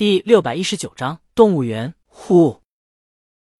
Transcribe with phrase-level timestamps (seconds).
[0.00, 1.92] 第六百一十九章动物园。
[2.06, 2.62] 呼！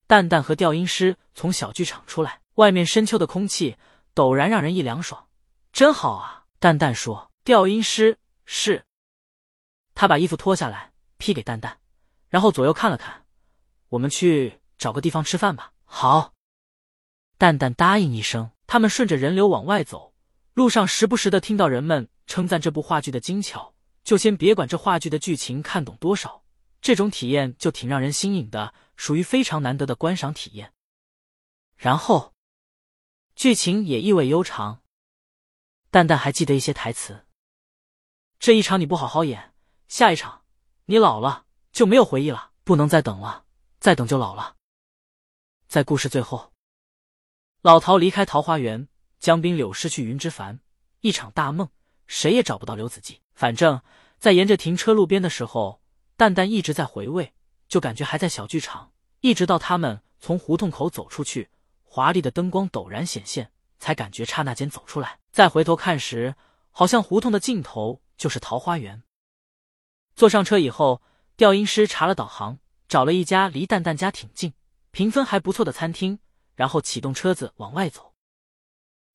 [0.07, 3.77] 蛋蛋和调音师从小剧场出来，外面深秋的空气
[4.15, 5.29] 陡然让人一凉爽，
[5.71, 6.47] 真好啊！
[6.59, 8.17] 蛋蛋说：“调音师
[8.47, 8.87] 是。”
[9.95, 11.79] 他把衣服脱下来披给蛋蛋，
[12.31, 13.27] 然后左右看了看
[13.91, 16.33] ：“我们去找个地方吃饭吧。”好。
[17.37, 18.51] 蛋蛋答应一声。
[18.67, 20.15] 他们顺着人流往外走，
[20.55, 23.75] 路上时不时的听到人们称赞这部话剧的精巧。
[24.11, 26.43] 就先别管这话剧的剧情看懂多少，
[26.81, 30.75] 这种体验就挺让人新颖的，属于非常难得的观赏体验。
[31.77, 32.35] 然后，
[33.37, 34.83] 剧情也意味悠长。
[35.93, 37.25] 蛋蛋还记得一些台词
[38.41, 39.55] ：“这一场你不好好演，
[39.87, 40.45] 下一场
[40.87, 43.45] 你老了就没有回忆了，不能再等了，
[43.79, 44.57] 再等就老了。”
[45.71, 46.53] 在故事最后。
[47.61, 48.89] 老陶离开桃花源，
[49.21, 50.59] 江滨柳失去云之凡，
[50.99, 51.71] 一场大梦，
[52.09, 53.21] 谁也找不到刘子骥。
[53.33, 53.81] 反正，
[54.21, 55.81] 在沿着停车路边的时候，
[56.15, 57.33] 蛋蛋一直在回味，
[57.69, 58.93] 就感觉还在小剧场。
[59.21, 61.49] 一直到他们从胡同口走出去，
[61.83, 65.19] 华丽的灯光陡然显现，才感觉刹那间走出来。
[65.33, 66.35] 再回头看时，
[66.71, 69.03] 好像胡同的尽头就是桃花源。
[70.15, 71.01] 坐上车以后，
[71.37, 74.53] 调音师查了导航，找了一家离蛋蛋家挺近、
[74.91, 76.19] 评分还不错的餐厅。
[76.55, 78.13] 然后启动车子往外走。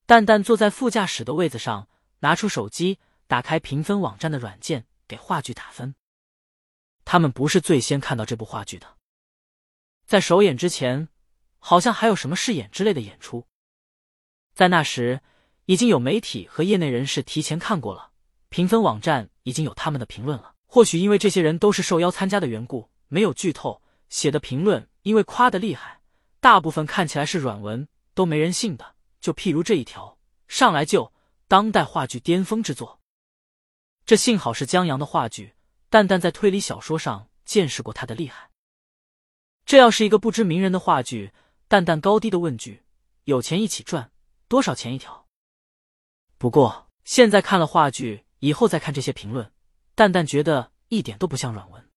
[0.07, 1.87] 蛋蛋坐在副驾驶的位子上，
[2.21, 5.95] 拿出手机，打开评分网站的软件，给话剧打分。
[7.03, 8.97] 他们不是最先看到这部话剧的，
[10.05, 11.07] 在首演之前，
[11.59, 13.45] 好像还有什么试演之类的演出。
[14.53, 15.21] 在那时，
[15.65, 18.11] 已经有媒体和业内人士提前看过了，
[18.49, 20.55] 评分网站已经有他们的评论了。
[20.65, 26.01] 或许因为这些人都是受邀参加的缘故，没有剧透，写的评论因为夸的厉害。
[26.39, 28.95] 大部分看起来是软文，都没人信的。
[29.21, 30.17] 就譬如这一条，
[30.47, 31.13] 上来就
[31.47, 32.99] 当代话剧巅峰之作。
[34.05, 35.55] 这幸好是江阳的话剧，
[35.89, 38.51] 蛋蛋在推理小说上见识过他的厉害。
[39.65, 41.33] 这要是一个不知名人的话剧，
[41.67, 42.83] 蛋蛋高低的问句：
[43.23, 44.11] 有钱一起赚，
[44.47, 45.27] 多少钱一条？
[46.37, 49.51] 不过现在看了话剧以后再看这些评论，
[49.95, 51.89] 蛋蛋觉得一点都不像软文，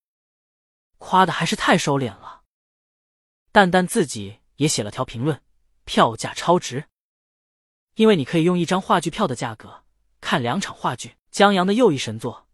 [0.96, 2.44] 夸的还是太收敛了。
[3.52, 5.42] 蛋蛋自己也写了条评论，
[5.84, 6.88] 票价超值，
[7.96, 9.84] 因为你可以用一张话剧票的价格
[10.22, 11.17] 看两场话剧。
[11.38, 12.48] 江阳的又一神作，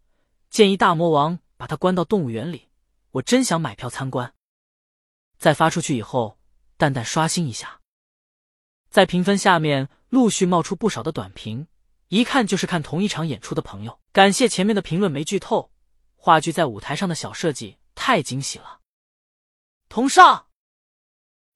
[0.50, 2.69] 建议大魔王把它关到动物园里。
[3.12, 4.34] 我真想买票参观。
[5.39, 6.39] 在发出去以后，
[6.77, 7.81] 淡淡刷新一下，
[8.91, 11.67] 在评分下面陆续冒出不少的短评，
[12.09, 14.00] 一看就是看同一场演出的朋友。
[14.12, 15.72] 感谢前面的评论没剧透，
[16.16, 18.83] 话剧在舞台上的小设计太惊喜了，
[19.89, 20.49] 同上。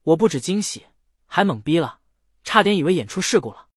[0.05, 0.87] 我不止惊喜，
[1.27, 2.01] 还懵逼了，
[2.43, 3.69] 差点以为演出事故了。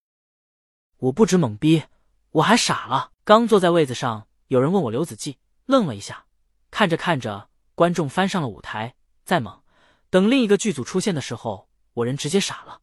[0.99, 1.83] 我不止懵逼，
[2.29, 3.10] 我还傻了。
[3.23, 6.25] 刚坐在位子上，有人问我刘子骥，愣了一下。
[6.71, 9.61] 看着看着，观众翻上了舞台，再猛。
[10.09, 12.81] 等另一个剧组出现的时候，我人直接傻了。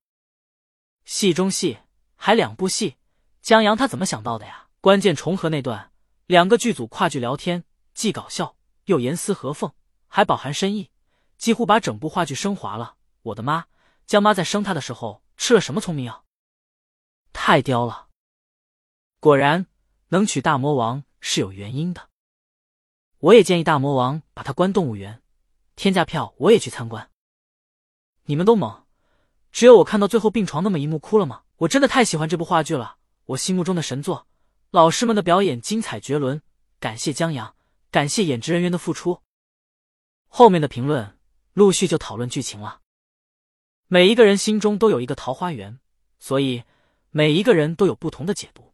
[1.04, 1.78] 戏中戏，
[2.14, 2.96] 还两部戏，
[3.42, 4.68] 江阳他怎么想到的呀？
[4.80, 5.90] 关键重合那段，
[6.26, 9.72] 两个剧组跨剧聊天，既搞笑又严丝合缝，
[10.06, 10.92] 还饱含深意，
[11.36, 12.94] 几乎把整部话剧升华了。
[13.22, 13.66] 我的妈！
[14.06, 16.24] 江妈在生他的时候吃了什么聪明药？
[17.32, 18.06] 太刁了！
[19.20, 19.66] 果然
[20.08, 22.08] 能娶大魔王是有原因的。
[23.18, 25.22] 我也建议大魔王把他关动物园，
[25.76, 27.10] 天价票我也去参观。
[28.24, 28.84] 你们都懵，
[29.50, 31.42] 只有我看到最后病床那么一幕哭了吗？
[31.56, 34.26] 我真的太喜欢这部话剧了，我心目中的神作。
[34.70, 36.40] 老师们的表演精彩绝伦，
[36.78, 37.56] 感谢江阳，
[37.90, 39.22] 感谢演职人员的付出。
[40.28, 41.18] 后面的评论
[41.54, 42.80] 陆续就讨论剧情了。
[43.86, 45.80] 每一个人心中都有一个桃花源，
[46.20, 46.62] 所以
[47.10, 48.67] 每一个人都有不同的解读。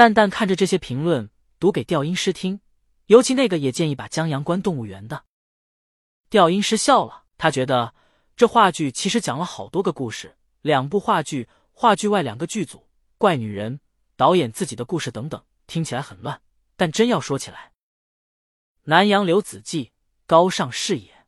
[0.00, 1.28] 蛋蛋看着这些评论，
[1.58, 2.62] 读给调音师听，
[3.08, 5.26] 尤其那个也建议把江阳关动物园的。
[6.30, 7.94] 调音师笑了，他觉得
[8.34, 12.88] 这话剧其实讲了好多个故事，两部话剧，话剧外两个剧组，
[13.18, 13.80] 怪女人，
[14.16, 16.40] 导演自己的故事等等，听起来很乱，
[16.76, 17.72] 但真要说起来，
[18.84, 19.92] 南阳刘子骥
[20.24, 21.26] 高尚视野。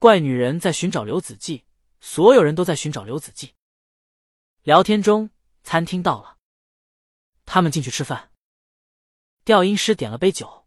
[0.00, 1.62] 怪女人在寻找刘子骥，
[2.00, 3.54] 所有人都在寻找刘子骥。
[4.64, 5.30] 聊天中，
[5.62, 6.38] 餐厅到了，
[7.52, 8.30] 他们进去吃饭。
[9.44, 10.64] 调音师点了杯酒，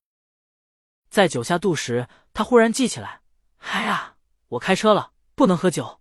[1.10, 3.22] 在酒下肚时，他忽然记起来
[3.58, 4.18] ：“哎呀，
[4.50, 6.00] 我开车了，不能喝酒。”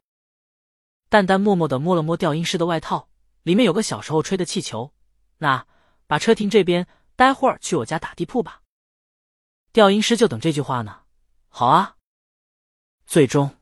[1.09, 3.09] 蛋蛋默默的摸了摸调音师的外套，
[3.45, 4.93] 里面有个小时候吹的气球。
[5.39, 5.67] 那
[6.07, 6.87] 把车停这边，
[7.17, 8.61] 待会儿去我家打地铺吧。
[9.73, 11.05] 调音师就等这句话呢。
[11.49, 11.97] 好啊。
[13.07, 13.57] 最终，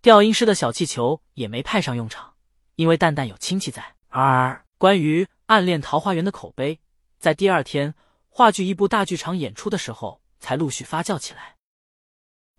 [0.00, 2.36] 调音师的小气球也没派上用场，
[2.76, 3.96] 因为蛋蛋有亲戚在。
[4.10, 6.80] 而关于《暗恋桃花源》的口碑，
[7.18, 7.94] 在第二天
[8.28, 11.56] 话剧一部大剧场演出的时候，才陆续发酵起来，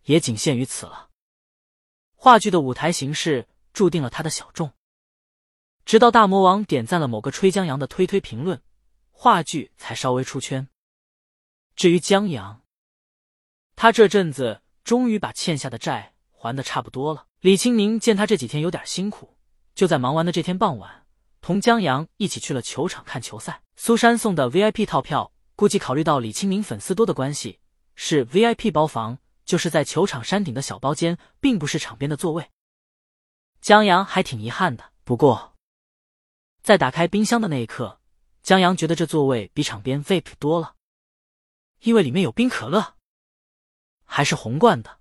[0.03, 1.09] 也仅限于此了。
[2.15, 4.71] 话剧的舞台形式注定了他的小众。
[5.83, 8.61] 直到大魔王点赞了某个吹江阳的推推评论，
[9.11, 10.67] 话剧才稍微出圈。
[11.75, 12.63] 至于江阳，
[13.75, 17.27] 他这阵子终于把欠下的债还的差不多了。
[17.41, 19.37] 李青宁见他这几天有点辛苦，
[19.75, 21.04] 就在忙完的这天傍晚，
[21.45, 23.61] 同江阳一起去了球场看球赛。
[23.75, 27.59] 苏珊送的 VIP 套票，估计考虑到李青明粉丝多的关系，
[27.93, 32.49] 是 VIP 包房，就是在球场山顶的小包间，并不是场边的座位。
[33.61, 35.53] 江阳还挺遗憾的，不过。
[36.63, 37.99] 在打开冰箱的那一刻，
[38.41, 40.73] 江阳觉得这座位比场边 VIP 多了，
[41.81, 42.95] 因为里面有冰可乐，
[44.03, 44.97] 还是红罐的，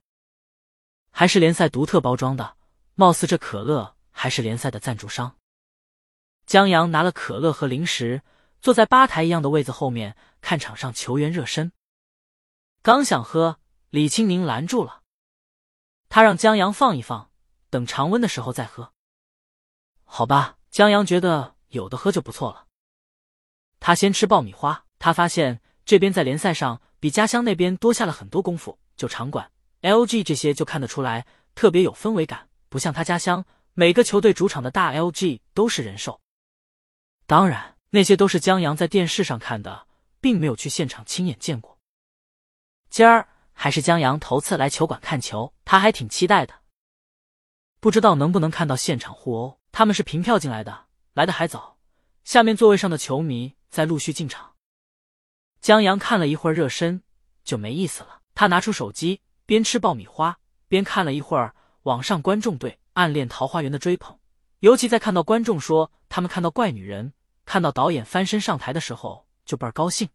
[1.11, 2.59] 还是联赛独特包装的。
[2.97, 5.35] 貌似这可乐还是联赛的赞助商。
[6.47, 8.23] 江阳拿了可乐和零食，
[8.61, 11.73] 坐在吧台一样的位子后面看场上球员热身。
[12.83, 13.59] 刚想喝，
[13.91, 15.03] 李青宁拦住了
[16.09, 17.31] 他，让江阳放一放，
[17.71, 18.93] 等常温的时候再喝。
[20.05, 21.55] 好吧，江阳觉得。
[21.75, 22.67] 有的喝就不错了。
[23.81, 28.79] 他先吃爆米花，他发现这边在联赛上比家乡那边多下了很多功夫。
[28.97, 29.51] 就场馆、
[29.81, 31.27] LG 这些就看得出来，
[31.57, 36.21] 特别有氛围感，不像他家乡每个球队主场的大 LG 都是人兽。
[37.27, 39.87] 当然，那些都是江阳在电视上看的，
[40.21, 41.79] 并没有去现场亲眼见过。
[42.91, 46.55] 今儿还是江阳头次来球馆看球，他还挺期待的。
[47.81, 50.87] 不知道能不能看到现场互殴，他们是凭票进来的。
[51.15, 51.79] 来的还早，
[52.25, 54.55] 下面座位上的球迷在陆续进场。
[55.61, 57.03] 江阳看了一会儿热身，
[57.43, 58.21] 就没意思了。
[58.35, 61.55] 他拿出手机，边吃爆米花边看了一会儿
[61.85, 64.19] 网上观众对《暗恋桃花源》的追捧，
[64.65, 67.13] 尤其在看到观众说他们看到怪女人、
[67.45, 70.09] 看到导演翻身上台的时候，就倍儿高兴。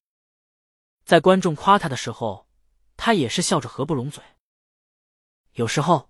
[1.06, 2.48] 在观众夸他的时候，
[2.98, 4.24] 他也是笑着合不拢嘴。
[5.52, 6.10] 有时候，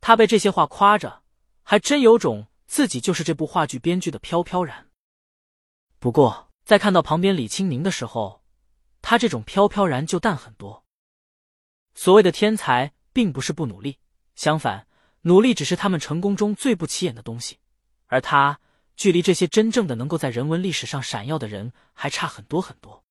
[0.00, 1.22] 他被这些话夸着，
[1.62, 2.48] 还真有种。
[2.66, 4.90] 自己就是这部话剧编剧的飘飘然。
[6.00, 8.44] 不过，在看到旁边李青宁的时候，
[9.02, 10.84] 他这种飘飘然就淡很多。
[11.94, 13.98] 所谓的天才，并不是不努力，
[14.34, 14.88] 相反，
[15.22, 17.58] 努力只是他们成功中最不起眼的东西。
[18.06, 18.60] 而他，
[18.96, 23.04] 距离这些真正的能够在人文历史上闪耀的人，还差很多很多。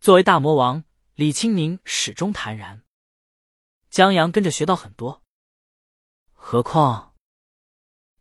[0.00, 0.84] 作为大魔王，
[1.14, 2.82] 李青宁始终坦然。
[3.90, 5.22] 江阳跟着学到很多，
[6.32, 7.14] 何况。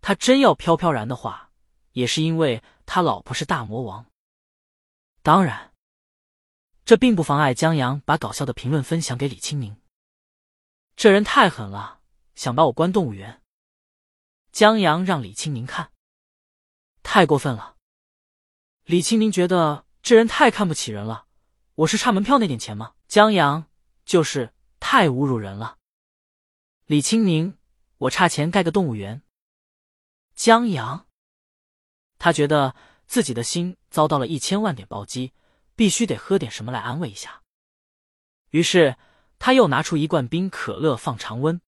[0.01, 1.51] 他真要飘飘然的话，
[1.91, 4.05] 也是因为他老婆是大魔王。
[5.21, 5.73] 当然，
[6.85, 9.75] 这并不妨碍江阳把搞笑的评论分享给李青宁。
[10.95, 11.96] 这人太狠了，
[12.37, 13.41] 想把我关动物园。
[14.51, 15.91] 江阳让李青宁看，
[17.01, 17.75] 太过分了。
[18.85, 21.25] 李青宁觉得这人太看不起人了。
[21.73, 22.93] 我是差门票那点钱吗？
[23.07, 23.67] 江阳
[24.05, 25.79] 就是太侮辱人了。
[26.85, 27.57] 李青宁，
[27.97, 29.23] 我差钱盖个动物园。
[30.35, 31.07] 江阳，
[32.19, 32.75] 他觉得
[33.07, 35.33] 自己的心遭到了一千万点暴击，
[35.75, 37.41] 必须得喝点什么来安慰一下。
[38.51, 38.95] 于是
[39.39, 41.59] 他又拿出一罐冰可乐放常温。